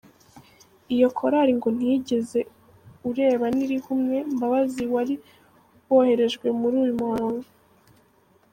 [0.95, 2.39] Iyo korali ngo ntiyigeze
[3.09, 5.15] ureba n’irihumye Mbabazi wari
[5.89, 7.47] woherejwe muri uyu muhango.